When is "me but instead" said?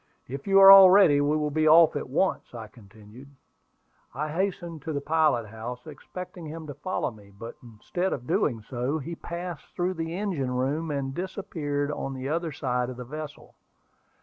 7.11-8.11